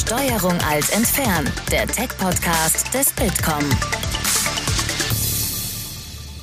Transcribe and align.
Steuerung 0.00 0.58
alt 0.62 0.90
entfernen, 0.94 1.52
der 1.70 1.86
Tech-Podcast 1.86 2.94
des 2.94 3.12
Bitkom. 3.12 3.62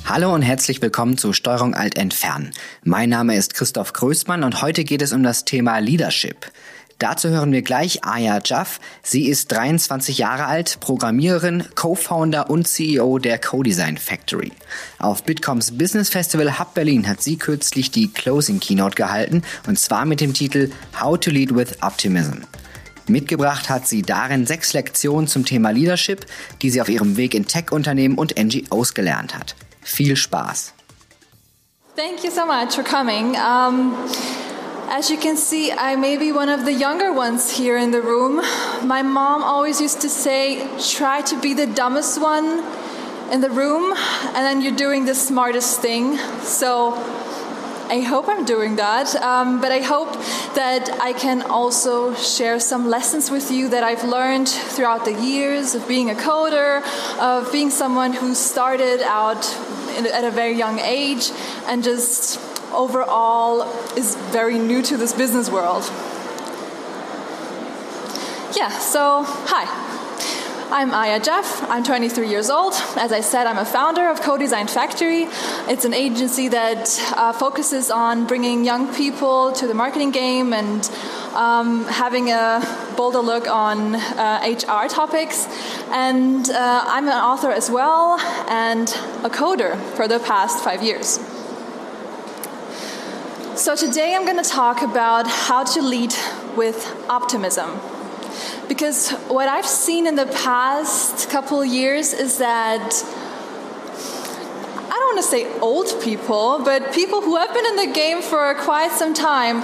Hallo 0.06 0.32
und 0.32 0.42
herzlich 0.42 0.80
willkommen 0.80 1.18
zu 1.18 1.32
Steuerung 1.32 1.74
alt 1.74 1.98
entfernen. 1.98 2.52
Mein 2.84 3.08
Name 3.08 3.34
ist 3.34 3.54
Christoph 3.54 3.92
Größmann 3.94 4.44
und 4.44 4.62
heute 4.62 4.84
geht 4.84 5.02
es 5.02 5.12
um 5.12 5.24
das 5.24 5.44
Thema 5.44 5.80
Leadership. 5.80 6.52
Dazu 7.00 7.30
hören 7.30 7.50
wir 7.50 7.62
gleich 7.62 8.04
Aya 8.04 8.40
Jaff. 8.44 8.78
Sie 9.02 9.28
ist 9.28 9.50
23 9.50 10.18
Jahre 10.18 10.46
alt, 10.46 10.78
Programmiererin, 10.78 11.64
Co-Founder 11.74 12.50
und 12.50 12.68
CEO 12.68 13.18
der 13.18 13.40
Co-Design 13.40 13.98
Factory. 13.98 14.52
Auf 15.00 15.24
Bitcoms 15.24 15.76
Business 15.76 16.10
Festival 16.10 16.60
Hub 16.60 16.74
Berlin 16.74 17.08
hat 17.08 17.22
sie 17.22 17.36
kürzlich 17.36 17.90
die 17.90 18.12
Closing 18.12 18.60
Keynote 18.60 18.94
gehalten 18.94 19.42
und 19.66 19.80
zwar 19.80 20.04
mit 20.04 20.20
dem 20.20 20.32
Titel 20.32 20.70
How 20.98 21.18
to 21.18 21.30
Lead 21.30 21.54
with 21.54 21.82
Optimism. 21.82 22.44
Mitgebracht 23.08 23.68
hat 23.68 23.86
sie 23.86 24.02
darin 24.02 24.46
sechs 24.46 24.72
Lektionen 24.72 25.26
zum 25.26 25.44
Thema 25.44 25.70
Leadership, 25.70 26.26
die 26.62 26.70
sie 26.70 26.80
auf 26.80 26.88
ihrem 26.88 27.16
Weg 27.16 27.34
in 27.34 27.46
Tech-Unternehmen 27.46 28.18
und 28.18 28.34
NGOs 28.38 28.94
gelernt 28.94 29.34
hat. 29.34 29.54
Viel 29.82 30.16
Spaß! 30.16 30.72
Thank 31.96 32.22
you 32.22 32.30
so 32.30 32.46
much 32.46 32.74
for 32.74 32.84
coming. 32.84 33.36
Um 33.36 33.94
As 34.90 35.10
you 35.10 35.18
can 35.18 35.36
see, 35.36 35.70
I 35.70 35.96
may 35.96 36.16
be 36.16 36.32
one 36.32 36.48
of 36.48 36.64
the 36.64 36.72
younger 36.72 37.12
ones 37.12 37.50
here 37.50 37.76
in 37.76 37.90
the 37.90 38.00
room. 38.00 38.36
My 38.86 39.02
mom 39.02 39.44
always 39.44 39.82
used 39.82 40.00
to 40.00 40.08
say, 40.08 40.66
try 40.78 41.20
to 41.20 41.38
be 41.42 41.52
the 41.52 41.66
dumbest 41.66 42.18
one 42.18 42.64
in 43.30 43.42
the 43.42 43.50
room, 43.50 43.92
and 44.34 44.46
then 44.46 44.62
you're 44.62 44.74
doing 44.74 45.04
the 45.04 45.14
smartest 45.14 45.82
thing. 45.82 46.16
So 46.40 46.94
I 47.90 48.00
hope 48.00 48.28
I'm 48.28 48.44
doing 48.44 48.76
that. 48.76 49.14
Um, 49.16 49.60
but 49.60 49.72
I 49.72 49.80
hope 49.80 50.12
that 50.54 50.90
I 51.00 51.14
can 51.14 51.42
also 51.42 52.14
share 52.14 52.60
some 52.60 52.88
lessons 52.88 53.30
with 53.30 53.50
you 53.50 53.68
that 53.70 53.82
I've 53.82 54.04
learned 54.04 54.48
throughout 54.48 55.06
the 55.06 55.14
years 55.14 55.74
of 55.74 55.88
being 55.88 56.10
a 56.10 56.14
coder, 56.14 56.82
of 57.18 57.50
being 57.50 57.70
someone 57.70 58.12
who 58.12 58.34
started 58.34 59.00
out 59.00 59.42
at 59.96 60.24
a 60.24 60.30
very 60.30 60.52
young 60.52 60.78
age 60.80 61.30
and 61.66 61.82
just 61.82 62.38
overall 62.72 63.62
is 63.96 64.16
very 64.32 64.58
new 64.58 64.82
to 64.82 64.96
this 64.96 65.14
business 65.14 65.50
world. 65.50 65.82
Yeah, 68.54 68.68
so 68.68 69.22
hi. 69.24 69.87
I'm 70.70 70.92
Aya 70.92 71.18
Jaff. 71.18 71.66
I'm 71.70 71.82
23 71.82 72.28
years 72.28 72.50
old. 72.50 72.74
As 72.96 73.10
I 73.10 73.22
said, 73.22 73.46
I'm 73.46 73.56
a 73.56 73.64
founder 73.64 74.06
of 74.06 74.20
Co-Design 74.20 74.66
Factory. 74.66 75.22
It's 75.66 75.86
an 75.86 75.94
agency 75.94 76.48
that 76.48 77.14
uh, 77.16 77.32
focuses 77.32 77.90
on 77.90 78.26
bringing 78.26 78.66
young 78.66 78.94
people 78.94 79.50
to 79.52 79.66
the 79.66 79.72
marketing 79.72 80.10
game 80.10 80.52
and 80.52 80.84
um, 81.32 81.86
having 81.86 82.30
a 82.30 82.60
bolder 82.98 83.20
look 83.20 83.48
on 83.48 83.94
uh, 83.94 84.44
HR 84.46 84.90
topics. 84.90 85.46
And 85.90 86.50
uh, 86.50 86.84
I'm 86.86 87.06
an 87.06 87.14
author 87.14 87.50
as 87.50 87.70
well 87.70 88.20
and 88.50 88.90
a 89.24 89.30
coder 89.30 89.80
for 89.96 90.06
the 90.06 90.18
past 90.18 90.62
five 90.62 90.82
years. 90.82 91.18
So, 93.58 93.74
today 93.74 94.14
I'm 94.14 94.26
going 94.26 94.42
to 94.42 94.48
talk 94.48 94.82
about 94.82 95.26
how 95.26 95.64
to 95.64 95.80
lead 95.80 96.12
with 96.56 96.94
optimism. 97.08 97.80
Because 98.68 99.10
what 99.28 99.48
I've 99.48 99.66
seen 99.66 100.06
in 100.06 100.14
the 100.14 100.26
past 100.26 101.30
couple 101.30 101.64
years 101.64 102.12
is 102.12 102.38
that 102.38 103.04
I 104.90 104.90
don't 104.90 105.14
want 105.14 105.18
to 105.18 105.30
say 105.30 105.60
old 105.60 106.00
people, 106.02 106.60
but 106.64 106.92
people 106.92 107.20
who 107.20 107.36
have 107.36 107.52
been 107.52 107.66
in 107.66 107.76
the 107.76 107.92
game 107.92 108.22
for 108.22 108.54
quite 108.54 108.92
some 108.92 109.14
time 109.14 109.62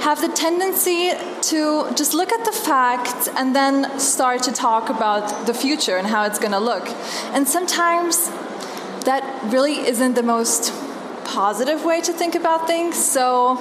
have 0.00 0.20
the 0.20 0.28
tendency 0.28 1.10
to 1.42 1.90
just 1.94 2.14
look 2.14 2.32
at 2.32 2.44
the 2.44 2.52
facts 2.52 3.28
and 3.28 3.56
then 3.56 3.98
start 3.98 4.42
to 4.42 4.52
talk 4.52 4.90
about 4.90 5.46
the 5.46 5.54
future 5.54 5.96
and 5.96 6.06
how 6.06 6.24
it's 6.24 6.38
going 6.38 6.52
to 6.52 6.58
look. 6.58 6.86
And 7.32 7.48
sometimes 7.48 8.28
that 9.04 9.24
really 9.52 9.78
isn't 9.86 10.14
the 10.14 10.22
most 10.22 10.72
positive 11.24 11.84
way 11.84 12.00
to 12.02 12.12
think 12.12 12.34
about 12.34 12.66
things. 12.66 12.96
So 12.96 13.56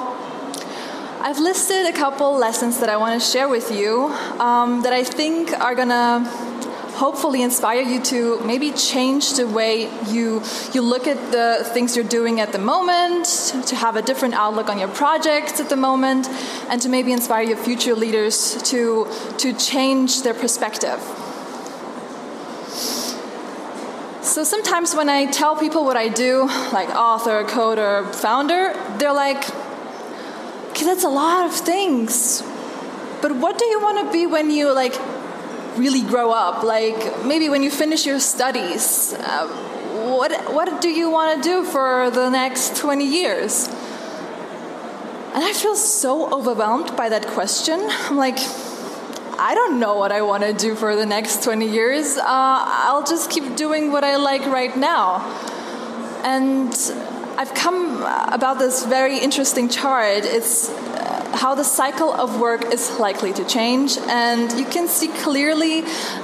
I've 1.26 1.40
listed 1.40 1.88
a 1.88 1.92
couple 1.92 2.38
lessons 2.38 2.80
that 2.82 2.88
I 2.88 2.98
want 2.98 3.20
to 3.20 3.28
share 3.28 3.50
with 3.50 3.72
you 3.72 4.14
um, 4.40 4.84
that 4.84 4.94
I 4.94 5.04
think 5.04 5.52
are 5.60 5.74
going 5.74 5.90
to 5.90 6.20
hopefully 6.98 7.42
inspire 7.42 7.82
you 7.82 8.00
to 8.04 8.40
maybe 8.42 8.70
change 8.70 9.34
the 9.34 9.48
way 9.48 9.90
you 10.06 10.44
you 10.72 10.84
look 10.84 11.08
at 11.08 11.18
the 11.32 11.68
things 11.74 11.96
you're 11.96 12.12
doing 12.20 12.40
at 12.40 12.52
the 12.52 12.60
moment 12.60 13.26
to 13.66 13.76
have 13.76 13.96
a 13.96 14.04
different 14.04 14.36
outlook 14.36 14.70
on 14.70 14.78
your 14.78 14.88
projects 14.90 15.60
at 15.60 15.68
the 15.68 15.76
moment 15.76 16.30
and 16.70 16.80
to 16.84 16.90
maybe 16.90 17.12
inspire 17.12 17.42
your 17.42 17.58
future 17.58 17.96
leaders 17.96 18.62
to 18.62 19.08
to 19.40 19.52
change 19.54 20.22
their 20.22 20.36
perspective. 20.36 21.00
So 24.22 24.44
sometimes 24.44 24.94
when 24.94 25.10
I 25.10 25.26
tell 25.26 25.56
people 25.56 25.86
what 25.86 25.98
I 25.98 26.10
do, 26.10 26.46
like 26.72 26.90
author, 26.90 27.44
coder, 27.46 28.14
founder, 28.14 28.74
they're 28.98 29.14
like, 29.14 29.44
that's 30.86 31.04
a 31.04 31.10
lot 31.10 31.46
of 31.46 31.54
things. 31.54 32.42
But 33.22 33.36
what 33.36 33.58
do 33.58 33.66
you 33.66 33.82
want 33.82 34.06
to 34.06 34.12
be 34.12 34.26
when 34.28 34.52
you 34.52 34.74
like 34.74 34.96
really 35.78 36.02
grow 36.02 36.32
up? 36.32 36.64
Like 36.64 37.26
maybe 37.26 37.50
when 37.50 37.64
you 37.64 37.72
finish 37.72 38.06
your 38.06 38.20
studies, 38.20 39.14
uh, 39.14 39.48
what 40.16 40.32
what 40.54 40.82
do 40.82 40.90
you 40.90 41.10
want 41.10 41.44
to 41.44 41.50
do 41.50 41.64
for 41.64 42.10
the 42.12 42.30
next 42.30 42.76
20 42.78 43.06
years? 43.06 43.68
And 45.36 45.44
I 45.44 45.52
feel 45.52 45.76
so 45.76 46.32
overwhelmed 46.34 46.96
by 46.96 47.10
that 47.10 47.28
question. 47.28 47.80
I'm 47.90 48.16
like, 48.16 48.38
I 49.38 49.54
don't 49.54 49.80
know 49.80 49.96
what 49.96 50.14
I 50.14 50.22
want 50.22 50.44
to 50.44 50.54
do 50.54 50.76
for 50.76 50.96
the 50.96 51.06
next 51.06 51.44
20 51.44 51.68
years. 51.68 52.18
Uh, 52.18 52.24
I'll 52.26 53.04
just 53.04 53.30
keep 53.30 53.58
doing 53.58 53.92
what 53.92 54.06
I 54.06 54.16
like 54.16 54.46
right 54.46 54.76
now. 54.78 55.20
And 56.24 56.74
I've 57.38 57.54
come 57.54 58.02
about 58.32 58.60
this 58.60 58.86
very 58.86 59.18
interesting 59.18 59.68
chart. 59.68 60.24
It's 60.24 60.70
uh, 60.70 61.36
how 61.36 61.54
the 61.54 61.66
cycle 61.66 62.14
of 62.14 62.40
work 62.40 62.64
is 62.74 62.98
likely 62.98 63.34
to 63.34 63.44
change. 63.44 63.98
And 63.98 64.58
you 64.58 64.64
can 64.64 64.88
see 64.88 65.10
clearly 65.10 65.82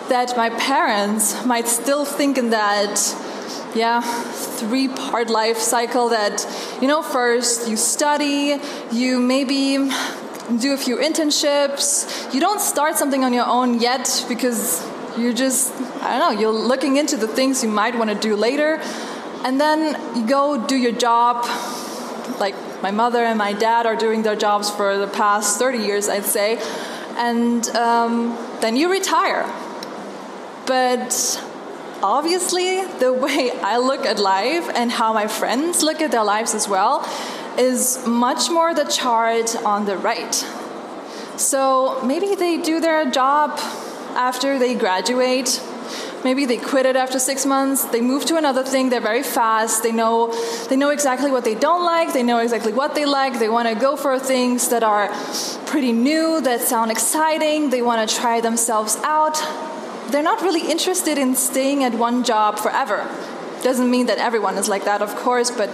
that 0.08 0.38
my 0.38 0.50
parents 0.52 1.46
might 1.46 1.68
still 1.68 2.06
think 2.06 2.38
in 2.38 2.52
that, 2.52 2.96
yeah, 3.76 4.00
three 4.00 4.88
part 4.88 5.30
life 5.30 5.58
cycle 5.58 6.08
that, 6.10 6.48
you 6.82 6.88
know, 6.88 7.02
first 7.02 7.68
you 7.68 7.76
study, 7.76 8.56
you 8.94 9.20
maybe 9.20 9.92
do 10.60 10.74
a 10.74 10.78
few 10.78 10.96
internships. 10.96 12.34
You 12.34 12.40
don't 12.40 12.62
start 12.62 12.96
something 12.96 13.26
on 13.26 13.34
your 13.34 13.48
own 13.48 13.82
yet 13.82 14.26
because 14.30 14.82
you're 15.18 15.34
just, 15.34 15.74
I 16.02 16.18
don't 16.18 16.36
know, 16.36 16.40
you're 16.40 16.52
looking 16.52 16.96
into 16.96 17.18
the 17.18 17.28
things 17.28 17.64
you 17.64 17.70
might 17.70 17.98
want 17.98 18.10
to 18.12 18.16
do 18.16 18.38
later. 18.38 18.82
And 19.44 19.60
then 19.60 20.16
you 20.16 20.28
go 20.28 20.66
do 20.66 20.76
your 20.76 20.92
job. 20.92 21.46
Like 22.40 22.56
my 22.82 22.92
mother 22.92 23.24
and 23.24 23.38
my 23.38 23.54
dad 23.54 23.86
are 23.86 23.96
doing 23.96 24.24
their 24.24 24.36
jobs 24.36 24.70
for 24.70 24.98
the 24.98 25.08
past 25.08 25.60
30 25.60 25.80
years, 25.80 26.10
I'd 26.10 26.26
say. 26.26 26.60
And 27.18 27.68
um, 27.70 28.38
then 28.62 28.76
you 28.76 28.92
retire. 28.92 29.46
But 30.66 31.44
obviously, 32.02 32.86
the 33.00 33.14
way 33.26 33.52
I 33.62 33.78
look 33.78 34.06
at 34.06 34.20
life 34.20 34.70
and 34.74 34.92
how 34.92 35.14
my 35.14 35.28
friends 35.28 35.84
look 35.84 36.02
at 36.02 36.12
their 36.12 36.24
lives 36.24 36.54
as 36.54 36.68
well 36.68 37.08
is 37.58 38.06
much 38.08 38.50
more 38.50 38.74
the 38.74 38.86
chart 38.86 39.56
on 39.66 39.86
the 39.86 39.98
right. 39.98 40.34
So 41.38 42.02
maybe 42.04 42.36
they 42.36 42.62
do 42.62 42.80
their 42.80 43.10
job 43.10 43.60
after 44.16 44.60
they 44.60 44.76
graduate. 44.76 45.62
Maybe 46.24 46.46
they 46.46 46.58
quit 46.58 46.86
it 46.86 46.96
after 46.96 47.18
six 47.18 47.46
months. 47.46 47.84
They 47.86 48.02
move 48.02 48.26
to 48.26 48.38
another 48.38 48.64
thing. 48.64 48.90
They're 48.90 49.02
very 49.02 49.24
fast. 49.24 49.82
They 49.82 49.92
know 49.92 50.34
they 50.70 50.76
know 50.76 50.90
exactly 50.90 51.32
what 51.32 51.44
they 51.44 51.56
don't 51.56 51.84
like. 51.84 52.14
They 52.14 52.24
know 52.24 52.38
exactly 52.40 52.74
what 52.74 52.94
they 52.94 53.06
like. 53.06 53.40
They 53.40 53.50
want 53.50 53.68
to 53.70 53.76
go 53.76 53.96
for 53.96 54.20
things 54.20 54.70
that 54.70 54.84
are 54.84 55.08
pretty 55.66 55.92
new, 55.92 56.40
that 56.42 56.62
sound 56.62 56.92
exciting. 56.92 57.72
They 57.72 57.82
want 57.82 58.08
to 58.08 58.16
try 58.16 58.40
themselves 58.40 58.98
out. 59.04 59.38
They're 60.12 60.22
not 60.22 60.42
really 60.42 60.70
interested 60.70 61.18
in 61.18 61.36
staying 61.36 61.84
at 61.84 61.94
one 61.94 62.24
job 62.24 62.60
forever. 62.60 63.10
Doesn't 63.64 63.90
mean 63.90 64.08
that 64.08 64.18
everyone 64.18 64.58
is 64.58 64.68
like 64.68 64.86
that, 64.86 65.02
of 65.02 65.16
course, 65.16 65.50
but 65.50 65.70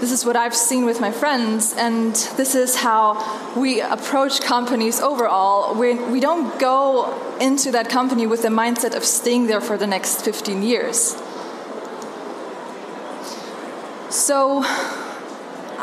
this 0.00 0.12
is 0.12 0.26
what 0.26 0.36
I've 0.36 0.54
seen 0.54 0.84
with 0.84 1.00
my 1.00 1.10
friends, 1.10 1.72
and 1.72 2.14
this 2.36 2.54
is 2.54 2.76
how 2.76 3.16
we 3.56 3.80
approach 3.80 4.40
companies 4.40 5.00
overall. 5.00 5.74
we 5.74 5.94
we 5.94 6.20
do 6.20 6.26
not 6.26 6.58
go 6.58 6.78
into 7.40 7.70
that 7.72 7.88
company 7.88 8.26
with 8.26 8.42
the 8.42 8.48
mindset 8.48 8.94
of 8.94 9.04
staying 9.04 9.46
there 9.46 9.60
for 9.60 9.76
the 9.78 9.86
next 9.86 10.22
15 10.22 10.62
years. 10.62 11.16
So, 14.10 14.62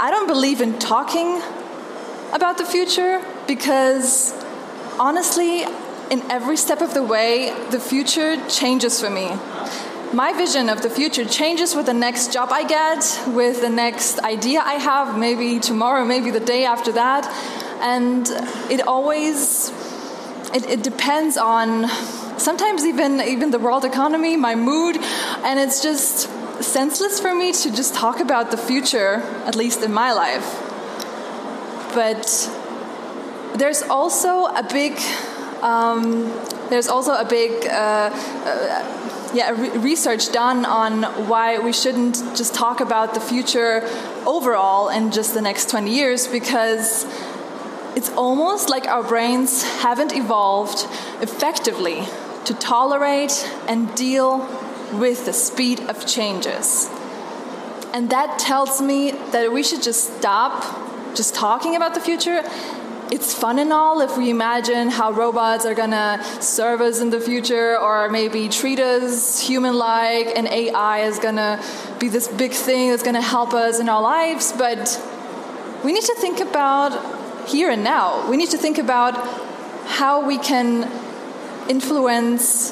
I 0.06 0.10
don't 0.12 0.28
believe 0.28 0.62
in 0.62 0.80
talking 0.80 1.42
about 2.32 2.58
the 2.58 2.66
future 2.66 3.24
because 3.48 4.34
honestly, 5.00 5.66
in 6.10 6.22
every 6.30 6.58
step 6.58 6.82
of 6.82 6.94
the 6.94 7.04
way, 7.04 7.54
the 7.72 7.80
future 7.80 8.38
changes 8.48 9.00
for 9.02 9.10
me 9.10 9.38
my 10.14 10.32
vision 10.34 10.70
of 10.70 10.82
the 10.84 10.90
future 10.90 11.26
changes 11.26 11.76
with 11.76 11.88
the 11.88 11.94
next 11.94 12.32
job 12.32 12.50
I 12.52 12.64
get, 12.64 13.20
with 13.30 13.62
the 13.62 13.70
next 13.70 14.20
idea 14.20 14.62
I 14.62 14.76
have, 14.76 15.18
maybe 15.18 15.60
tomorrow, 15.60 16.06
maybe 16.06 16.30
the 16.30 16.40
day 16.40 16.66
after 16.66 16.92
that. 16.92 17.26
And 17.82 18.28
it 18.72 18.88
always 18.88 19.72
it, 20.54 20.70
it 20.70 20.84
depends 20.84 21.36
on 21.36 21.90
sometimes 22.38 22.86
even 22.86 23.20
even 23.22 23.50
the 23.50 23.60
world 23.60 23.86
economy, 23.86 24.38
my 24.38 24.56
mood, 24.56 24.98
and 25.44 25.60
it's 25.60 25.82
just 25.82 26.30
senseless 26.62 27.20
for 27.20 27.34
me 27.34 27.52
to 27.52 27.72
just 27.72 27.96
talk 27.96 28.20
about 28.20 28.52
the 28.52 28.58
future, 28.58 29.16
at 29.46 29.56
least 29.56 29.82
in 29.82 29.92
my 29.92 30.14
life. 30.14 30.46
But 31.96 32.28
there's 33.56 33.82
also 33.82 34.46
a 34.46 34.64
big 34.64 35.00
um, 35.64 36.32
there's 36.70 36.88
also 36.88 37.14
a 37.14 37.26
big 37.26 37.66
uh, 37.68 38.10
uh, 38.14 39.03
yeah 39.34 39.50
re 39.52 39.70
research 39.78 40.32
done 40.32 40.66
on 40.66 41.04
why 41.28 41.60
we 41.60 41.74
shouldn't 41.74 42.16
just 42.36 42.54
talk 42.54 42.80
about 42.80 43.14
the 43.14 43.20
future 43.20 43.82
overall 44.26 44.90
in 44.90 45.12
just 45.12 45.34
the 45.34 45.42
next 45.42 45.70
20 45.70 45.94
years 45.94 46.28
because 46.28 47.06
it's 47.96 48.10
almost 48.12 48.70
like 48.70 48.88
our 48.88 49.04
brains 49.04 49.64
haven't 49.82 50.14
evolved 50.14 50.88
effectively 51.22 52.04
to 52.46 52.54
tolerate 52.56 53.50
and 53.68 53.94
deal 53.96 54.40
with 54.94 55.26
the 55.26 55.34
speed 55.34 55.80
of 55.82 56.06
changes. 56.06 56.90
And 57.94 58.10
that 58.10 58.40
tells 58.40 58.82
me 58.82 59.12
that 59.32 59.52
we 59.52 59.64
should 59.64 59.84
just 59.84 60.18
stop 60.18 61.16
just 61.16 61.36
talking 61.36 61.76
about 61.76 61.94
the 61.94 62.00
future. 62.00 62.44
It's 63.12 63.34
fun 63.34 63.60
and 63.60 63.72
all 63.72 64.02
if 64.02 64.18
we 64.18 64.30
imagine 64.30 64.90
how 64.90 65.12
robots 65.12 65.66
are 65.66 65.74
gonna 65.74 66.24
serve 66.40 66.82
us 66.82 67.00
in 67.00 67.10
the 67.10 67.20
future 67.20 67.78
or 67.78 68.10
maybe 68.10 68.50
treat 68.50 68.80
us 68.80 69.40
human 69.40 69.76
like, 69.76 70.28
and 70.36 70.48
AI 70.48 71.00
is 71.00 71.20
gonna 71.20 71.62
be 72.00 72.10
this 72.10 72.28
big 72.28 72.52
thing 72.52 72.90
that's 72.90 73.04
gonna 73.04 73.22
help 73.22 73.54
us 73.54 73.80
in 73.80 73.90
our 73.90 74.02
lives. 74.02 74.54
But 74.54 75.00
we 75.84 75.94
need 75.94 76.04
to 76.04 76.16
think 76.16 76.40
about 76.40 76.92
here 77.48 77.70
and 77.70 77.84
now. 77.84 78.28
We 78.30 78.38
need 78.38 78.50
to 78.52 78.58
think 78.58 78.78
about 78.78 79.16
how 79.86 80.26
we 80.26 80.38
can 80.38 80.90
influence 81.70 82.72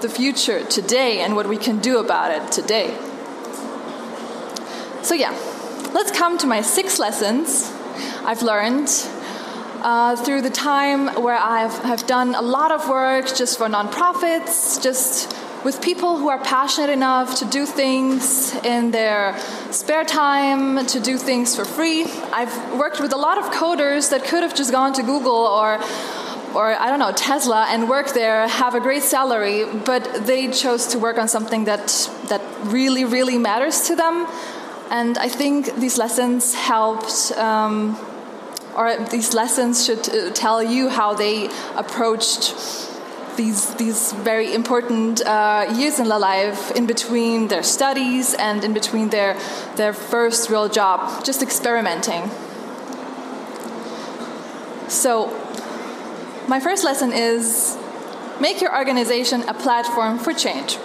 the 0.00 0.08
future 0.08 0.64
today 0.64 1.20
and 1.20 1.34
what 1.34 1.48
we 1.48 1.56
can 1.56 1.78
do 1.78 1.98
about 1.98 2.30
it 2.30 2.52
today. 2.52 2.96
So, 5.02 5.14
yeah, 5.14 5.30
let's 5.94 6.10
come 6.10 6.36
to 6.38 6.46
my 6.46 6.60
six 6.60 6.98
lessons 6.98 7.72
I've 8.24 8.42
learned 8.42 8.88
uh, 9.86 10.16
through 10.16 10.42
the 10.42 10.50
time 10.50 11.06
where 11.22 11.36
I've 11.36 12.04
done 12.08 12.34
a 12.34 12.42
lot 12.42 12.72
of 12.72 12.88
work 12.88 13.26
just 13.36 13.56
for 13.56 13.68
nonprofits, 13.68 14.82
just 14.82 15.32
with 15.64 15.80
people 15.80 16.18
who 16.18 16.28
are 16.28 16.42
passionate 16.42 16.90
enough 16.90 17.38
to 17.38 17.44
do 17.44 17.64
things 17.66 18.52
in 18.64 18.90
their 18.90 19.38
spare 19.70 20.04
time, 20.04 20.84
to 20.86 20.98
do 20.98 21.16
things 21.16 21.54
for 21.54 21.64
free. 21.64 22.02
I've 22.32 22.54
worked 22.76 23.00
with 23.00 23.12
a 23.12 23.16
lot 23.16 23.38
of 23.38 23.44
coders 23.52 24.10
that 24.10 24.24
could 24.24 24.42
have 24.42 24.56
just 24.56 24.72
gone 24.72 24.92
to 24.94 25.04
Google 25.04 25.46
or 25.60 25.78
or 26.52 26.66
I 26.74 26.88
don't 26.88 26.98
know, 26.98 27.12
Tesla 27.12 27.66
and 27.68 27.88
work 27.88 28.12
there, 28.12 28.48
have 28.48 28.74
a 28.74 28.80
great 28.80 29.04
salary, 29.04 29.66
but 29.84 30.26
they 30.26 30.50
chose 30.50 30.86
to 30.88 30.98
work 30.98 31.18
on 31.18 31.28
something 31.28 31.66
that, 31.66 31.86
that 32.28 32.42
really, 32.64 33.04
really 33.04 33.38
matters 33.38 33.82
to 33.88 33.94
them. 33.94 34.26
And 34.90 35.18
I 35.18 35.28
think 35.28 35.76
these 35.76 35.98
lessons 35.98 36.54
helped, 36.54 37.30
um, 37.32 37.98
or 38.76 38.96
these 39.10 39.34
lessons 39.34 39.84
should 39.84 40.08
uh, 40.08 40.30
tell 40.30 40.62
you 40.62 40.88
how 40.88 41.14
they 41.14 41.48
approached 41.74 42.54
these 43.36 43.74
these 43.74 44.12
very 44.12 44.54
important 44.54 45.20
uh, 45.26 45.66
years 45.74 45.98
in 45.98 46.08
their 46.08 46.18
life, 46.18 46.70
in 46.72 46.86
between 46.86 47.48
their 47.48 47.62
studies 47.62 48.34
and 48.34 48.64
in 48.64 48.72
between 48.72 49.10
their 49.10 49.36
their 49.76 49.92
first 49.92 50.50
real 50.50 50.68
job, 50.68 51.24
just 51.24 51.42
experimenting. 51.42 52.30
So 54.88 55.28
my 56.48 56.60
first 56.60 56.84
lesson 56.84 57.12
is 57.12 57.76
make 58.40 58.60
your 58.60 58.76
organization 58.76 59.42
a 59.48 59.54
platform 59.54 60.18
for 60.18 60.32
change. 60.32 60.78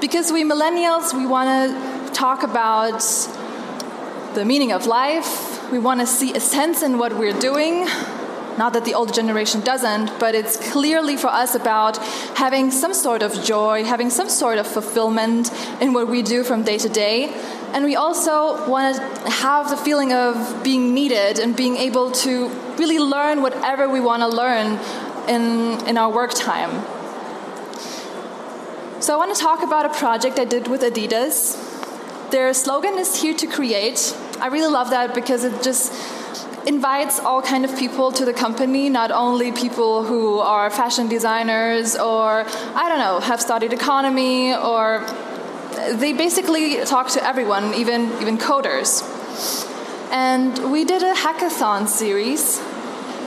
Because 0.00 0.32
we 0.32 0.44
millennials, 0.44 1.14
we 1.14 1.26
want 1.26 1.48
to 1.50 2.12
talk 2.12 2.42
about 2.42 3.00
the 4.34 4.44
meaning 4.44 4.72
of 4.72 4.86
life, 4.86 5.43
we 5.74 5.80
want 5.80 5.98
to 5.98 6.06
see 6.06 6.32
a 6.36 6.38
sense 6.38 6.84
in 6.84 6.98
what 6.98 7.18
we're 7.18 7.36
doing. 7.40 7.84
Not 8.56 8.74
that 8.74 8.84
the 8.84 8.94
older 8.94 9.12
generation 9.12 9.60
doesn't, 9.60 10.20
but 10.20 10.36
it's 10.36 10.56
clearly 10.70 11.16
for 11.16 11.26
us 11.26 11.56
about 11.56 11.96
having 12.36 12.70
some 12.70 12.94
sort 12.94 13.22
of 13.22 13.42
joy, 13.42 13.82
having 13.82 14.08
some 14.08 14.28
sort 14.28 14.58
of 14.58 14.68
fulfillment 14.68 15.50
in 15.80 15.92
what 15.92 16.06
we 16.06 16.22
do 16.22 16.44
from 16.44 16.62
day 16.62 16.78
to 16.78 16.88
day. 16.88 17.34
And 17.72 17.84
we 17.84 17.96
also 17.96 18.70
want 18.70 18.94
to 18.98 19.30
have 19.32 19.68
the 19.68 19.76
feeling 19.76 20.12
of 20.12 20.62
being 20.62 20.94
needed 20.94 21.40
and 21.40 21.56
being 21.56 21.76
able 21.76 22.12
to 22.22 22.48
really 22.78 23.00
learn 23.00 23.42
whatever 23.42 23.88
we 23.88 23.98
want 23.98 24.22
to 24.22 24.28
learn 24.28 24.78
in, 25.28 25.88
in 25.88 25.98
our 25.98 26.12
work 26.14 26.34
time. 26.34 26.70
So, 29.02 29.12
I 29.12 29.16
want 29.16 29.34
to 29.34 29.40
talk 29.42 29.64
about 29.64 29.86
a 29.86 29.92
project 29.98 30.38
I 30.38 30.44
did 30.44 30.68
with 30.68 30.82
Adidas. 30.82 31.58
Their 32.30 32.54
slogan 32.54 32.96
is 32.96 33.20
Here 33.20 33.34
to 33.34 33.46
Create. 33.48 34.14
I 34.44 34.48
really 34.48 34.72
love 34.78 34.90
that 34.90 35.14
because 35.14 35.44
it 35.44 35.62
just 35.62 35.92
invites 36.66 37.18
all 37.20 37.40
kind 37.42 37.64
of 37.64 37.72
people 37.78 38.12
to 38.12 38.24
the 38.24 38.32
company 38.32 38.88
not 38.88 39.10
only 39.10 39.52
people 39.52 40.04
who 40.04 40.38
are 40.38 40.70
fashion 40.70 41.08
designers 41.08 41.94
or 41.94 42.46
i 42.82 42.88
don't 42.88 43.02
know 43.06 43.20
have 43.20 43.38
studied 43.48 43.72
economy 43.80 44.54
or 44.54 45.04
they 46.02 46.14
basically 46.14 46.82
talk 46.86 47.06
to 47.16 47.20
everyone 47.22 47.74
even 47.74 48.00
even 48.22 48.38
coders 48.38 48.90
and 50.14 50.70
we 50.70 50.84
did 50.84 51.02
a 51.02 51.12
hackathon 51.12 51.88
series. 51.88 52.58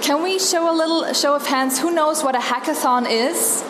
Can 0.02 0.24
we 0.24 0.40
show 0.40 0.74
a 0.74 0.76
little 0.76 1.12
show 1.12 1.36
of 1.36 1.46
hands? 1.46 1.80
Who 1.82 1.92
knows 1.92 2.24
what 2.24 2.34
a 2.34 2.40
hackathon 2.40 3.06
is? 3.10 3.62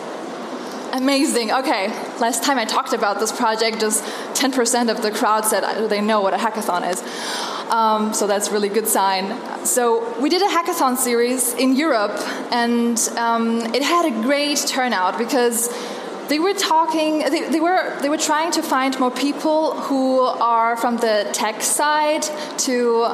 Amazing. 0.92 1.50
Okay, 1.50 1.86
last 2.20 2.42
time 2.42 2.58
I 2.58 2.64
talked 2.64 2.92
about 2.92 3.20
this 3.20 3.32
project, 3.32 3.80
just 3.80 4.02
10% 4.34 4.90
of 4.90 5.02
the 5.02 5.10
crowd 5.10 5.44
said 5.44 5.88
they 5.88 6.00
know 6.00 6.20
what 6.20 6.34
a 6.34 6.36
hackathon 6.36 6.88
is. 6.90 7.02
Um, 7.70 8.14
so 8.14 8.26
that's 8.26 8.50
really 8.50 8.68
good 8.68 8.88
sign. 8.88 9.24
So 9.64 10.18
we 10.20 10.28
did 10.30 10.42
a 10.42 10.48
hackathon 10.48 10.96
series 10.96 11.52
in 11.54 11.76
Europe, 11.76 12.18
and 12.50 12.98
um, 13.16 13.60
it 13.74 13.82
had 13.82 14.06
a 14.06 14.22
great 14.22 14.58
turnout 14.66 15.18
because 15.18 15.68
they 16.28 16.38
were 16.38 16.54
talking 16.54 17.20
they, 17.20 17.48
they, 17.48 17.60
were 17.60 17.98
they 18.00 18.08
were 18.08 18.18
trying 18.18 18.52
to 18.52 18.62
find 18.62 18.98
more 19.00 19.10
people 19.10 19.74
who 19.80 20.20
are 20.20 20.76
from 20.76 20.96
the 20.96 21.28
tech 21.32 21.62
side 21.62 22.22
to 22.58 23.06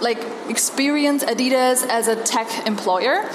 like 0.00 0.24
experience 0.48 1.24
adidas 1.24 1.86
as 1.88 2.06
a 2.06 2.16
tech 2.22 2.66
employer 2.66 3.28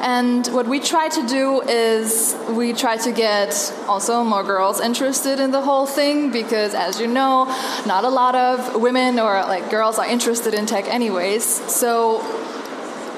and 0.00 0.46
what 0.48 0.66
we 0.66 0.78
try 0.78 1.08
to 1.08 1.26
do 1.26 1.60
is 1.62 2.36
we 2.50 2.72
try 2.72 2.96
to 2.98 3.10
get 3.12 3.74
also 3.88 4.22
more 4.22 4.44
girls 4.44 4.80
interested 4.80 5.40
in 5.40 5.50
the 5.50 5.60
whole 5.60 5.86
thing 5.86 6.30
because 6.30 6.72
as 6.74 7.00
you 7.00 7.08
know 7.08 7.44
not 7.84 8.04
a 8.04 8.08
lot 8.08 8.34
of 8.34 8.80
women 8.80 9.18
or 9.18 9.32
like 9.42 9.70
girls 9.70 9.98
are 9.98 10.06
interested 10.06 10.54
in 10.54 10.66
tech 10.66 10.86
anyways. 10.86 11.44
So 11.44 12.22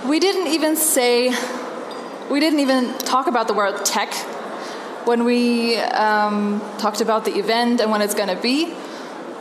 we 0.08 0.20
didn't 0.20 0.48
even 0.48 0.76
say 0.76 1.34
we 2.30 2.40
didn't 2.40 2.60
even 2.60 2.96
talk 2.98 3.26
about 3.26 3.46
the 3.46 3.54
word 3.54 3.84
tech 3.84 4.14
when 5.04 5.24
we 5.24 5.76
um, 5.76 6.60
talked 6.78 7.00
about 7.00 7.24
the 7.24 7.38
event 7.38 7.80
and 7.80 7.90
when 7.90 8.00
it's 8.02 8.14
going 8.14 8.28
to 8.28 8.40
be, 8.40 8.72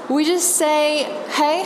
we 0.09 0.25
just 0.25 0.55
say, 0.55 1.03
hey, 1.29 1.63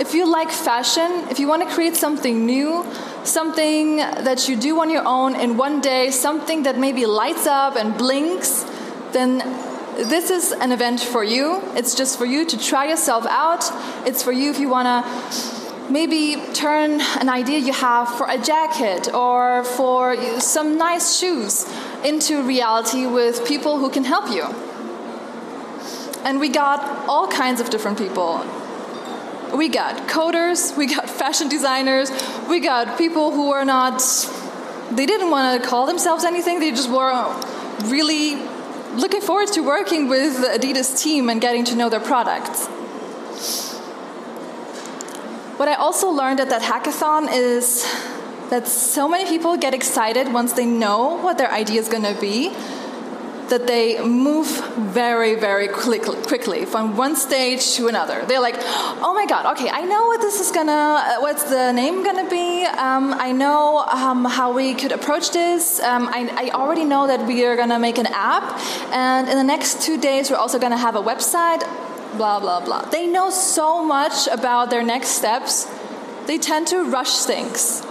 if 0.00 0.14
you 0.14 0.30
like 0.30 0.50
fashion, 0.50 1.28
if 1.30 1.38
you 1.38 1.46
want 1.46 1.68
to 1.68 1.74
create 1.74 1.94
something 1.94 2.46
new, 2.46 2.84
something 3.24 3.96
that 3.96 4.48
you 4.48 4.56
do 4.56 4.80
on 4.80 4.90
your 4.90 5.06
own 5.06 5.34
in 5.34 5.56
one 5.56 5.80
day, 5.80 6.10
something 6.10 6.62
that 6.64 6.78
maybe 6.78 7.06
lights 7.06 7.46
up 7.46 7.76
and 7.76 7.96
blinks, 7.96 8.64
then 9.12 9.38
this 9.96 10.30
is 10.30 10.52
an 10.52 10.72
event 10.72 11.00
for 11.00 11.24
you. 11.24 11.60
It's 11.74 11.94
just 11.94 12.18
for 12.18 12.26
you 12.26 12.44
to 12.46 12.58
try 12.58 12.88
yourself 12.88 13.26
out. 13.26 13.64
It's 14.06 14.22
for 14.22 14.32
you 14.32 14.50
if 14.50 14.58
you 14.58 14.68
want 14.68 14.86
to 14.86 15.92
maybe 15.92 16.42
turn 16.54 17.00
an 17.20 17.28
idea 17.28 17.58
you 17.58 17.72
have 17.72 18.08
for 18.16 18.26
a 18.28 18.38
jacket 18.38 19.12
or 19.12 19.64
for 19.64 20.16
some 20.40 20.78
nice 20.78 21.18
shoes 21.18 21.66
into 22.04 22.42
reality 22.42 23.06
with 23.06 23.46
people 23.46 23.78
who 23.78 23.90
can 23.90 24.04
help 24.04 24.30
you. 24.30 24.44
And 26.24 26.40
we 26.40 26.48
got 26.48 27.08
all 27.08 27.28
kinds 27.28 27.60
of 27.60 27.70
different 27.70 27.98
people. 27.98 28.38
We 29.54 29.68
got 29.68 30.08
coders, 30.08 30.76
we 30.76 30.86
got 30.86 31.08
fashion 31.08 31.48
designers, 31.48 32.10
we 32.48 32.58
got 32.60 32.98
people 32.98 33.30
who 33.30 33.50
were 33.50 33.64
not, 33.64 34.02
they 34.90 35.06
didn't 35.06 35.30
want 35.30 35.62
to 35.62 35.68
call 35.68 35.86
themselves 35.86 36.24
anything, 36.24 36.58
they 36.58 36.70
just 36.70 36.90
were 36.90 37.12
really 37.84 38.34
looking 38.96 39.20
forward 39.20 39.48
to 39.52 39.60
working 39.60 40.08
with 40.08 40.40
the 40.40 40.58
Adidas 40.58 41.00
team 41.00 41.28
and 41.28 41.40
getting 41.40 41.64
to 41.64 41.76
know 41.76 41.88
their 41.88 42.00
products. 42.00 42.66
What 45.56 45.68
I 45.68 45.74
also 45.74 46.10
learned 46.10 46.40
at 46.40 46.50
that 46.50 46.62
hackathon 46.62 47.28
is 47.32 47.84
that 48.50 48.66
so 48.66 49.08
many 49.08 49.24
people 49.28 49.56
get 49.56 49.72
excited 49.72 50.32
once 50.32 50.52
they 50.52 50.66
know 50.66 51.16
what 51.18 51.38
their 51.38 51.50
idea 51.50 51.80
is 51.80 51.88
going 51.88 52.02
to 52.02 52.20
be. 52.20 52.52
That 53.48 53.66
they 53.66 54.02
move 54.02 54.46
very, 54.76 55.34
very 55.34 55.68
quickly 55.68 56.64
from 56.64 56.96
one 56.96 57.16
stage 57.16 57.74
to 57.74 57.88
another. 57.88 58.24
They're 58.26 58.40
like, 58.40 58.56
oh 58.58 59.12
my 59.14 59.26
god, 59.26 59.56
okay, 59.56 59.70
I 59.70 59.82
know 59.82 60.06
what 60.06 60.20
this 60.20 60.40
is 60.40 60.50
gonna, 60.50 61.16
what's 61.20 61.44
the 61.44 61.72
name 61.72 62.02
gonna 62.04 62.28
be. 62.28 62.64
Um, 62.64 63.14
I 63.14 63.32
know 63.32 63.78
um, 63.78 64.24
how 64.24 64.52
we 64.52 64.74
could 64.74 64.92
approach 64.92 65.30
this. 65.30 65.80
Um, 65.80 66.08
I, 66.08 66.28
I, 66.46 66.50
already 66.54 66.84
know 66.84 67.06
that 67.06 67.26
we 67.26 67.44
are 67.44 67.56
gonna 67.56 67.78
make 67.78 67.98
an 67.98 68.06
app, 68.06 68.58
and 68.92 69.28
in 69.28 69.36
the 69.36 69.44
next 69.44 69.82
two 69.82 70.00
days, 70.00 70.30
we're 70.30 70.36
also 70.36 70.58
gonna 70.58 70.76
have 70.76 70.96
a 70.96 71.02
website. 71.02 71.60
Blah 72.16 72.40
blah 72.40 72.64
blah. 72.64 72.82
They 72.90 73.06
know 73.06 73.30
so 73.30 73.84
much 73.84 74.28
about 74.28 74.70
their 74.70 74.84
next 74.84 75.08
steps. 75.08 75.66
They 76.26 76.38
tend 76.38 76.68
to 76.68 76.84
rush 76.84 77.24
things. 77.24 77.82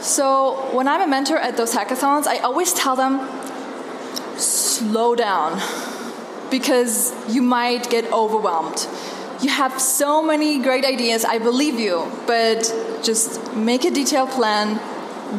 So 0.00 0.68
when 0.72 0.86
I'm 0.86 1.00
a 1.00 1.06
mentor 1.06 1.38
at 1.38 1.56
those 1.56 1.74
hackathons, 1.74 2.26
I 2.26 2.38
always 2.38 2.72
tell 2.74 2.96
them 2.96 3.20
slow 4.76 5.14
down 5.14 5.60
because 6.50 7.14
you 7.28 7.42
might 7.42 7.88
get 7.90 8.12
overwhelmed. 8.12 8.86
You 9.42 9.50
have 9.50 9.80
so 9.80 10.22
many 10.22 10.58
great 10.58 10.84
ideas, 10.84 11.24
I 11.24 11.38
believe 11.38 11.78
you, 11.78 12.10
but 12.26 12.62
just 13.02 13.54
make 13.54 13.84
a 13.84 13.90
detailed 13.90 14.30
plan, 14.30 14.76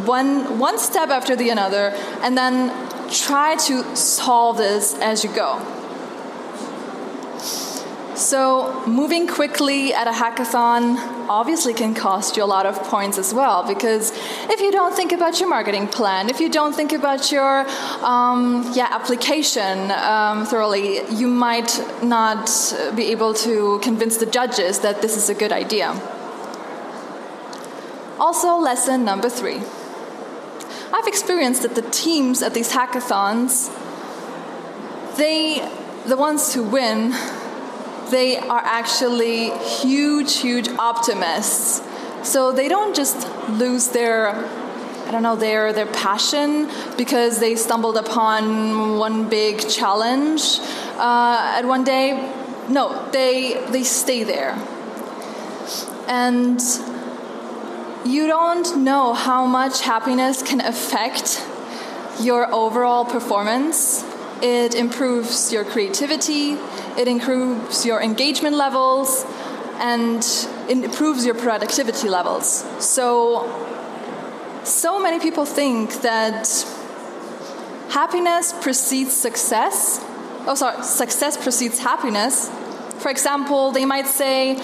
one, 0.06 0.60
one 0.60 0.78
step 0.78 1.10
after 1.10 1.36
the 1.36 1.50
another, 1.50 1.94
and 2.22 2.38
then 2.38 2.72
try 3.10 3.56
to 3.68 3.96
solve 3.96 4.58
this 4.58 4.94
as 5.00 5.24
you 5.24 5.34
go. 5.34 5.50
So, 8.16 8.84
moving 8.88 9.28
quickly 9.28 9.94
at 9.94 10.08
a 10.08 10.12
hackathon 10.12 10.98
obviously 11.30 11.74
can 11.76 11.94
cost 11.94 12.36
you 12.36 12.44
a 12.44 12.46
lot 12.46 12.66
of 12.66 12.82
points 12.84 13.18
as 13.20 13.32
well 13.32 13.68
because 13.68 14.12
if 14.50 14.62
you 14.62 14.72
don't 14.72 14.94
think 14.94 15.12
about 15.12 15.40
your 15.40 15.50
marketing 15.50 15.88
plan, 15.88 16.30
if 16.30 16.40
you 16.40 16.50
don't 16.50 16.74
think 16.74 16.92
about 16.92 17.32
your 17.32 17.66
um, 18.04 18.72
yeah, 18.74 18.88
application 18.92 19.92
um, 19.92 20.46
thoroughly, 20.46 21.02
you 21.14 21.28
might 21.28 21.82
not 22.02 22.50
be 22.96 23.12
able 23.12 23.34
to 23.34 23.80
convince 23.80 24.18
the 24.18 24.26
judges 24.26 24.80
that 24.80 25.02
this 25.02 25.18
is 25.18 25.30
a 25.30 25.34
good 25.34 25.52
idea. 25.52 25.90
Also, 28.20 28.56
lesson 28.58 29.06
number 29.06 29.30
three. 29.30 29.62
I've 30.94 31.08
experienced 31.08 31.62
that 31.64 31.76
the 31.76 31.82
teams 31.82 32.42
at 32.42 32.54
these 32.54 32.72
hackathons, 32.72 33.70
they, 35.18 35.70
the 36.06 36.18
ones 36.18 36.54
who 36.54 36.64
win, 36.64 37.14
they 38.10 38.38
are 38.38 38.62
actually 38.64 39.52
huge, 39.60 40.38
huge 40.38 40.70
optimists. 40.80 41.82
So 42.28 42.52
they 42.52 42.68
don't 42.68 42.94
just 42.94 43.26
lose 43.48 43.88
their 43.88 44.36
I 45.08 45.12
don't 45.12 45.24
know 45.24 45.38
their 45.38 45.72
their 45.72 45.86
passion 45.86 46.70
because 46.98 47.40
they 47.40 47.56
stumbled 47.56 47.96
upon 47.96 48.98
one 48.98 49.30
big 49.30 49.70
challenge 49.70 50.60
uh, 50.98 51.56
at 51.58 51.64
one 51.66 51.86
day. 51.86 52.10
No, 52.68 53.10
they 53.12 53.64
they 53.70 53.84
stay 53.84 54.26
there, 54.26 54.60
and 56.10 56.60
you 58.04 58.28
don't 58.28 58.84
know 58.84 59.14
how 59.14 59.46
much 59.46 59.80
happiness 59.84 60.44
can 60.44 60.60
affect 60.60 61.42
your 62.20 62.54
overall 62.54 63.06
performance. 63.06 64.04
It 64.42 64.76
improves 64.76 65.54
your 65.54 65.64
creativity 65.64 66.58
it 66.98 67.08
improves 67.08 67.86
your 67.86 68.02
engagement 68.02 68.56
levels 68.56 69.24
and 69.80 70.24
it 70.70 70.84
improves 70.84 71.26
your 71.26 71.36
productivity 71.36 72.10
levels. 72.10 72.66
So, 72.80 73.48
so 74.64 75.00
many 75.00 75.20
people 75.20 75.46
think 75.46 76.02
that 76.02 76.48
happiness 77.90 78.54
precedes 78.62 79.14
success. 79.14 80.00
Oh, 80.48 80.56
sorry, 80.56 80.84
success 80.84 81.38
precedes 81.38 81.80
happiness. 81.80 82.50
For 83.00 83.10
example, 83.10 83.72
they 83.72 83.86
might 83.86 84.08
say, 84.08 84.58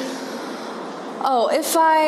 "Oh, 1.24 1.50
if 1.52 1.76
I 1.78 2.04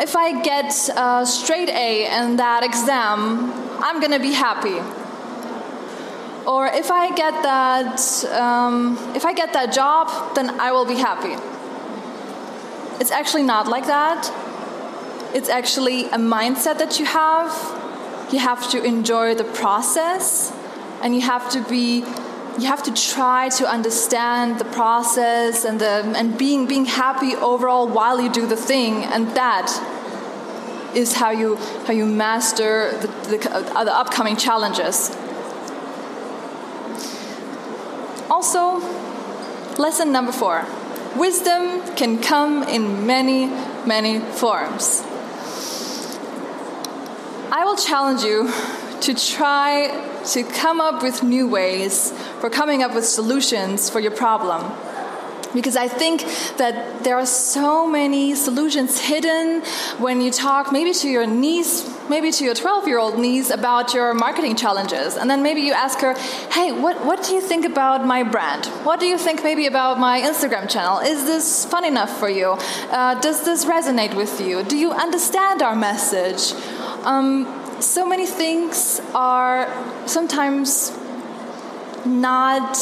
if 0.00 0.14
I 0.16 0.40
get 0.42 0.70
a 0.96 1.26
straight 1.26 1.70
A 1.70 2.06
in 2.18 2.36
that 2.36 2.62
exam, 2.64 3.52
I'm 3.82 4.00
gonna 4.00 4.20
be 4.20 4.32
happy." 4.32 4.78
Or 6.46 6.66
if 6.66 6.90
I 6.90 7.14
get 7.14 7.34
that, 7.42 8.24
um, 8.32 8.98
if 9.14 9.24
I 9.24 9.32
get 9.32 9.52
that 9.52 9.72
job, 9.72 10.34
then 10.34 10.58
I 10.58 10.72
will 10.72 10.84
be 10.84 10.96
happy. 10.96 11.36
It's 13.02 13.10
actually 13.10 13.42
not 13.42 13.66
like 13.66 13.86
that. 13.86 14.30
It's 15.34 15.48
actually 15.48 16.04
a 16.04 16.20
mindset 16.36 16.78
that 16.78 17.00
you 17.00 17.06
have. 17.06 17.50
You 18.32 18.38
have 18.38 18.70
to 18.70 18.78
enjoy 18.84 19.34
the 19.34 19.42
process, 19.42 20.52
and 21.02 21.12
you 21.12 21.22
have 21.22 21.50
to 21.50 21.60
be 21.68 22.04
you 22.60 22.66
have 22.74 22.84
to 22.84 22.92
try 22.92 23.48
to 23.58 23.64
understand 23.66 24.60
the 24.60 24.66
process 24.66 25.64
and 25.64 25.80
the 25.80 26.14
and 26.20 26.38
being 26.38 26.68
being 26.68 26.84
happy 26.84 27.34
overall 27.34 27.88
while 27.88 28.20
you 28.20 28.30
do 28.30 28.46
the 28.46 28.60
thing 28.70 29.02
and 29.14 29.26
that 29.42 29.68
is 30.94 31.14
how 31.14 31.30
you 31.30 31.56
how 31.86 31.94
you 31.94 32.06
master 32.06 32.92
the, 33.02 33.08
the, 33.30 33.38
uh, 33.50 33.84
the 33.84 33.94
upcoming 34.02 34.36
challenges 34.36 35.10
Also, 38.30 38.80
lesson 39.78 40.10
number 40.12 40.32
four 40.32 40.64
wisdom 41.16 41.94
can 41.96 42.20
come 42.20 42.62
in 42.64 43.06
many, 43.06 43.46
many 43.86 44.20
forms. 44.20 45.02
I 47.50 47.64
will 47.64 47.76
challenge 47.76 48.22
you 48.22 48.50
to 49.02 49.14
try 49.14 50.08
to 50.24 50.44
come 50.44 50.80
up 50.80 51.02
with 51.02 51.22
new 51.22 51.48
ways 51.48 52.12
for 52.40 52.48
coming 52.48 52.82
up 52.82 52.94
with 52.94 53.04
solutions 53.04 53.90
for 53.90 54.00
your 54.00 54.12
problem 54.12 54.72
because 55.54 55.76
I 55.76 55.88
think 55.88 56.22
that 56.56 57.04
there 57.04 57.16
are 57.16 57.26
so 57.26 57.86
many 57.86 58.34
solutions 58.34 58.98
hidden 59.00 59.62
when 59.98 60.20
you 60.20 60.30
talk 60.30 60.72
maybe 60.72 60.92
to 60.94 61.08
your 61.08 61.26
niece, 61.26 61.86
maybe 62.12 62.30
to 62.30 62.44
your 62.44 62.54
12 62.54 62.86
year 62.86 62.98
old 62.98 63.18
niece 63.18 63.48
about 63.48 63.94
your 63.94 64.12
marketing 64.12 64.54
challenges. 64.54 65.16
And 65.16 65.30
then 65.30 65.42
maybe 65.42 65.62
you 65.62 65.72
ask 65.72 65.98
her, 66.00 66.12
hey, 66.56 66.68
what, 66.70 66.96
what 67.08 67.18
do 67.24 67.34
you 67.36 67.40
think 67.40 67.64
about 67.64 68.04
my 68.14 68.22
brand? 68.22 68.66
What 68.88 69.00
do 69.00 69.06
you 69.06 69.16
think 69.16 69.42
maybe 69.42 69.64
about 69.66 69.98
my 69.98 70.20
Instagram 70.20 70.68
channel? 70.68 70.98
Is 70.98 71.24
this 71.24 71.64
fun 71.64 71.84
enough 71.86 72.12
for 72.20 72.28
you? 72.28 72.48
Uh, 72.98 73.14
does 73.26 73.38
this 73.48 73.64
resonate 73.64 74.14
with 74.14 74.34
you? 74.46 74.62
Do 74.62 74.76
you 74.76 74.90
understand 74.92 75.62
our 75.62 75.74
message? 75.74 76.42
Um, 77.12 77.30
so 77.80 78.06
many 78.06 78.26
things 78.26 79.00
are 79.14 79.62
sometimes 80.06 80.92
not 82.04 82.76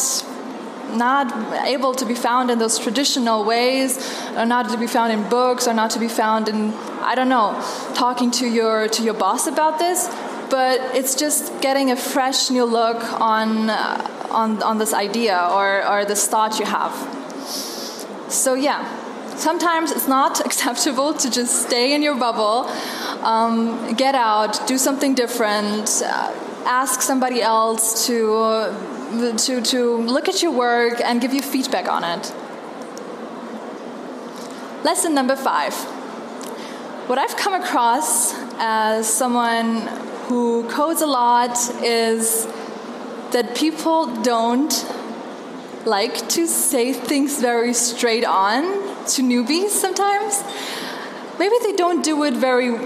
not 1.07 1.27
able 1.67 1.95
to 1.95 2.05
be 2.05 2.17
found 2.17 2.51
in 2.51 2.59
those 2.59 2.77
traditional 2.77 3.45
ways, 3.45 3.91
or 4.37 4.45
not 4.45 4.69
to 4.71 4.77
be 4.77 4.89
found 4.89 5.13
in 5.13 5.23
books, 5.29 5.69
or 5.69 5.75
not 5.75 5.91
to 5.93 6.01
be 6.01 6.09
found 6.09 6.49
in 6.49 6.73
I 7.03 7.15
don't 7.15 7.29
know, 7.29 7.61
talking 7.95 8.31
to 8.33 8.47
your 8.47 8.89
to 8.89 9.03
your 9.03 9.15
boss 9.15 9.47
about 9.47 9.79
this. 9.79 10.09
But 10.51 10.81
it's 10.97 11.15
just 11.15 11.61
getting 11.61 11.93
a 11.93 11.97
fresh 11.97 12.51
new 12.51 12.65
look 12.65 13.03
on 13.21 13.71
uh, 13.71 14.29
on 14.31 14.63
on 14.63 14.79
this 14.79 14.93
idea 14.93 15.39
or 15.53 15.87
or 15.87 16.05
this 16.05 16.27
thought 16.27 16.59
you 16.59 16.67
have. 16.67 16.95
So 18.29 18.55
yeah. 18.55 18.97
Sometimes 19.37 19.91
it's 19.91 20.07
not 20.07 20.39
acceptable 20.47 21.15
to 21.15 21.31
just 21.31 21.63
stay 21.67 21.95
in 21.95 22.03
your 22.03 22.15
bubble, 22.15 22.69
um, 23.25 23.95
get 23.95 24.15
out, 24.15 24.61
do 24.67 24.77
something 24.77 25.15
different, 25.15 26.03
uh, 26.05 26.31
ask 26.67 27.01
somebody 27.01 27.41
else 27.41 28.07
to 28.07 28.75
to, 29.39 29.61
to 29.61 29.97
look 29.97 30.29
at 30.29 30.43
your 30.43 30.53
work 30.53 31.01
and 31.01 31.21
give 31.21 31.33
you 31.33 31.43
feedback 31.43 31.89
on 31.89 32.05
it. 32.05 32.33
Lesson 34.85 35.15
number 35.15 35.37
five. 35.37 35.75
What 37.11 37.19
I've 37.19 37.37
come 37.37 37.55
across 37.55 38.33
as 38.61 39.13
someone 39.13 39.89
who 40.29 40.63
codes 40.71 41.03
a 41.03 41.09
lot 41.09 41.59
is 41.83 42.47
that 43.33 43.57
people 43.57 44.07
don't 44.23 44.73
like 45.85 46.29
to 46.29 46.47
say 46.47 46.93
things 46.93 47.41
very 47.41 47.75
straight 47.75 48.25
on 48.25 48.63
to 49.07 49.23
newbies 49.23 49.71
sometimes. 49.71 50.45
Maybe 51.37 51.57
they 51.65 51.73
don't 51.73 52.05
do 52.05 52.23
it 52.23 52.35
very 52.35 52.79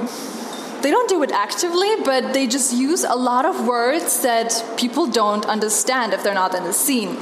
they 0.80 0.90
don't 0.90 1.08
do 1.10 1.22
it 1.22 1.30
actively, 1.30 1.90
but 2.02 2.32
they 2.32 2.46
just 2.46 2.72
use 2.72 3.04
a 3.04 3.16
lot 3.16 3.44
of 3.44 3.66
words 3.66 4.22
that 4.22 4.64
people 4.78 5.06
don't 5.06 5.44
understand 5.44 6.14
if 6.14 6.22
they're 6.22 6.32
not 6.32 6.54
in 6.54 6.64
the 6.64 6.72
scene. 6.72 7.18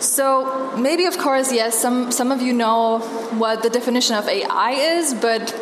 So 0.00 0.76
maybe, 0.76 1.04
of 1.04 1.18
course, 1.18 1.52
yes, 1.52 1.78
some, 1.78 2.10
some 2.10 2.32
of 2.32 2.42
you 2.42 2.52
know 2.52 2.98
what 3.38 3.62
the 3.62 3.70
definition 3.70 4.16
of 4.16 4.28
AI 4.28 4.72
is, 4.72 5.14
but 5.14 5.54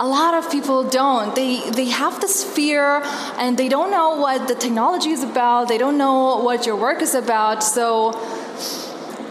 a 0.00 0.06
lot 0.06 0.34
of 0.34 0.50
people 0.50 0.88
don't. 0.88 1.34
They, 1.34 1.70
they 1.70 1.86
have 1.86 2.20
this 2.20 2.44
fear 2.44 3.02
and 3.38 3.56
they 3.56 3.68
don't 3.68 3.90
know 3.90 4.16
what 4.16 4.48
the 4.48 4.54
technology 4.54 5.10
is 5.10 5.22
about, 5.22 5.68
they 5.68 5.78
don't 5.78 5.98
know 5.98 6.42
what 6.42 6.66
your 6.66 6.76
work 6.76 7.00
is 7.02 7.14
about. 7.14 7.62
So 7.62 8.12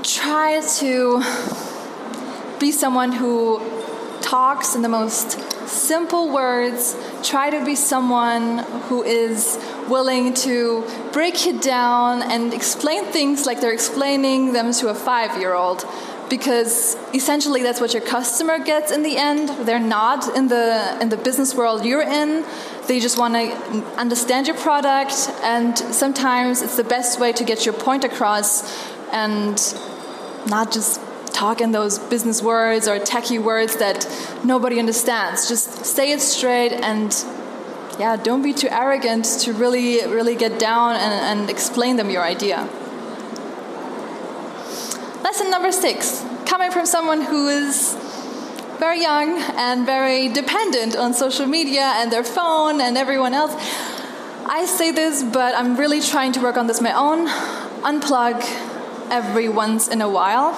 try 0.04 0.62
to 0.80 1.24
be 2.60 2.72
someone 2.72 3.12
who 3.12 3.60
talks 4.22 4.74
in 4.76 4.82
the 4.82 4.90
most 4.90 5.38
simple 5.68 6.32
words. 6.32 6.96
Try 7.24 7.50
to 7.50 7.66
be 7.66 7.76
someone 7.76 8.60
who 8.88 9.04
is 9.04 9.58
willing 9.90 10.34
to 10.34 10.88
break 11.12 11.46
it 11.46 11.62
down 11.62 12.22
and 12.22 12.54
explain 12.54 13.06
things 13.06 13.46
like 13.46 13.60
they're 13.60 13.74
explaining 13.74 14.54
them 14.54 14.72
to 14.74 14.90
a 14.90 14.96
five 14.96 15.40
year 15.40 15.54
old. 15.54 15.86
Because 16.34 16.98
essentially, 17.14 17.62
that's 17.62 17.80
what 17.80 17.94
your 17.94 18.02
customer 18.02 18.58
gets 18.58 18.92
in 18.92 19.04
the 19.04 19.18
end. 19.18 19.50
They're 19.68 19.88
not 20.00 20.36
in 20.36 20.48
the 20.48 20.98
in 21.00 21.10
the 21.10 21.18
business 21.28 21.54
world 21.54 21.86
you're 21.86 22.08
in. 22.22 22.44
They 22.88 23.00
just 23.00 23.20
want 23.20 23.36
to 23.36 23.46
understand 24.06 24.48
your 24.48 24.58
product, 24.58 25.14
and 25.44 25.78
sometimes 25.78 26.64
it's 26.64 26.76
the 26.76 26.90
best 26.96 27.20
way 27.20 27.34
to 27.34 27.44
get 27.44 27.68
your 27.68 27.76
point 27.88 28.04
across, 28.04 28.50
and 29.12 29.56
not 30.50 30.72
just 30.72 31.00
talk 31.34 31.62
in 31.62 31.72
those 31.72 32.00
business 32.00 32.42
words 32.42 32.88
or 32.88 32.98
techie 32.98 33.42
words 33.52 33.76
that 33.78 34.00
nobody 34.44 34.80
understands. 34.80 35.48
Just 35.48 35.86
say 35.86 36.12
it 36.14 36.22
straight 36.22 36.72
and 36.72 37.12
yeah, 38.00 38.16
don't 38.16 38.42
be 38.42 38.54
too 38.54 38.70
arrogant 38.72 39.26
to 39.44 39.54
really, 39.54 40.06
really 40.08 40.36
get 40.36 40.60
down 40.60 40.96
and, 40.96 41.40
and 41.40 41.50
explain 41.50 41.96
them 41.98 42.10
your 42.10 42.24
idea. 42.24 42.68
Lesson 45.34 45.50
number 45.50 45.72
six 45.72 46.24
coming 46.46 46.70
from 46.70 46.86
someone 46.86 47.22
who 47.22 47.48
is 47.48 47.98
very 48.78 49.02
young 49.02 49.42
and 49.58 49.84
very 49.84 50.30
dependent 50.30 50.96
on 50.96 51.12
social 51.16 51.48
media 51.48 51.92
and 51.96 52.12
their 52.12 52.24
phone 52.24 52.80
and 52.80 53.00
everyone 53.00 53.34
else. 53.34 53.52
I 54.46 54.68
say 54.68 54.92
this, 54.92 55.24
but 55.24 55.56
I'm 55.56 55.76
really 55.76 56.02
trying 56.02 56.34
to 56.34 56.40
work 56.40 56.56
on 56.56 56.68
this 56.68 56.82
my 56.82 56.94
own. 56.94 57.28
Unplug 57.82 58.44
every 59.10 59.50
once 59.50 59.88
in 59.88 60.04
a 60.04 60.08
while 60.08 60.54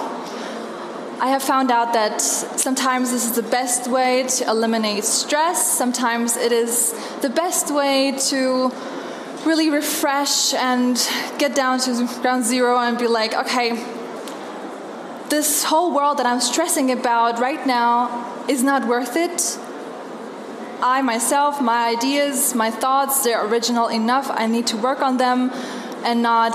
I 1.22 1.28
have 1.28 1.42
found 1.42 1.70
out 1.70 1.94
that 1.94 2.20
sometimes 2.20 3.12
this 3.12 3.24
is 3.24 3.32
the 3.34 3.48
best 3.58 3.90
way 3.90 4.24
to 4.24 4.46
eliminate 4.46 5.04
stress, 5.04 5.72
sometimes 5.78 6.36
it 6.36 6.52
is 6.52 6.92
the 7.22 7.30
best 7.30 7.72
way 7.72 8.12
to 8.28 8.70
really 9.46 9.70
refresh 9.70 10.52
and 10.52 10.96
get 11.38 11.54
down 11.54 11.78
to 11.80 12.06
ground 12.20 12.44
zero 12.44 12.78
and 12.78 12.98
be 12.98 13.06
like, 13.06 13.32
okay, 13.32 13.95
this 15.28 15.64
whole 15.64 15.94
world 15.94 16.18
that 16.18 16.26
I'm 16.26 16.40
stressing 16.40 16.90
about 16.90 17.38
right 17.38 17.66
now 17.66 18.44
is 18.48 18.62
not 18.62 18.86
worth 18.86 19.16
it. 19.16 19.58
I 20.82 21.02
myself, 21.02 21.60
my 21.60 21.88
ideas, 21.88 22.54
my 22.54 22.70
thoughts, 22.70 23.24
they're 23.24 23.44
original 23.46 23.88
enough. 23.88 24.30
I 24.30 24.46
need 24.46 24.66
to 24.68 24.76
work 24.76 25.00
on 25.00 25.16
them 25.16 25.50
and 26.04 26.22
not 26.22 26.54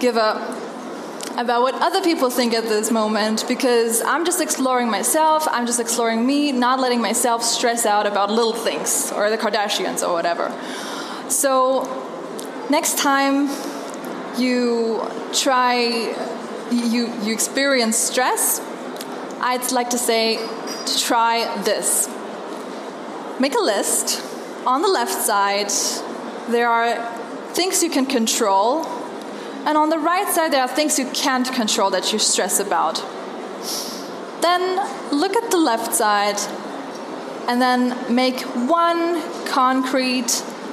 give 0.00 0.16
up 0.16 0.38
about 1.36 1.62
what 1.62 1.74
other 1.74 2.00
people 2.02 2.30
think 2.30 2.54
at 2.54 2.64
this 2.64 2.90
moment 2.90 3.44
because 3.48 4.02
I'm 4.02 4.24
just 4.24 4.40
exploring 4.40 4.90
myself, 4.90 5.46
I'm 5.50 5.66
just 5.66 5.80
exploring 5.80 6.24
me, 6.24 6.52
not 6.52 6.78
letting 6.78 7.00
myself 7.00 7.42
stress 7.42 7.84
out 7.84 8.06
about 8.06 8.30
little 8.30 8.52
things 8.52 9.10
or 9.12 9.30
the 9.30 9.38
Kardashians 9.38 10.06
or 10.06 10.12
whatever. 10.12 10.52
So, 11.28 11.82
next 12.70 12.98
time 12.98 13.48
you 14.38 15.02
try, 15.32 16.14
you, 16.70 17.12
you 17.22 17.32
experience 17.32 17.96
stress, 17.96 18.60
I'd 19.40 19.72
like 19.72 19.90
to 19.90 19.98
say 19.98 20.36
to 20.36 20.98
try 20.98 21.62
this. 21.62 22.08
Make 23.38 23.54
a 23.54 23.62
list. 23.62 24.22
On 24.66 24.80
the 24.80 24.88
left 24.88 25.12
side, 25.12 25.70
there 26.48 26.68
are 26.68 26.96
things 27.52 27.82
you 27.82 27.90
can 27.90 28.06
control 28.06 28.86
and 29.66 29.78
on 29.78 29.88
the 29.88 29.98
right 29.98 30.28
side, 30.28 30.52
there 30.52 30.60
are 30.60 30.68
things 30.68 30.98
you 30.98 31.06
can't 31.06 31.50
control 31.50 31.88
that 31.90 32.12
you 32.12 32.18
stress 32.18 32.60
about. 32.60 33.02
Then 34.42 34.76
look 35.10 35.34
at 35.36 35.50
the 35.50 35.56
left 35.56 35.94
side 35.94 36.38
and 37.48 37.62
then 37.62 38.14
make 38.14 38.42
one 38.68 39.22
concrete 39.46 40.28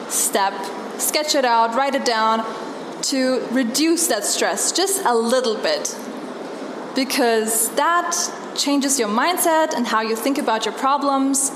step, 0.09 0.53
sketch 0.97 1.35
it 1.35 1.45
out, 1.45 1.73
write 1.73 1.95
it 1.95 2.03
down 2.03 2.41
to 3.03 3.45
reduce 3.51 4.07
that 4.07 4.23
stress 4.23 4.71
just 4.71 5.03
a 5.05 5.15
little 5.15 5.55
bit. 5.55 5.95
Because 6.95 7.69
that 7.75 8.15
changes 8.55 8.99
your 8.99 9.09
mindset 9.09 9.73
and 9.73 9.87
how 9.87 10.01
you 10.01 10.15
think 10.15 10.37
about 10.37 10.65
your 10.65 10.73
problems. 10.73 11.51